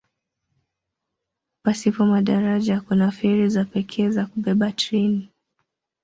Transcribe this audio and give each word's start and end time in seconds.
Pasipo 1.63 2.05
madaraja 2.05 2.81
kuna 2.81 3.11
feri 3.11 3.49
za 3.49 3.65
pekee 3.65 4.09
za 4.09 4.25
kubeba 4.25 4.71
treni. 4.71 5.29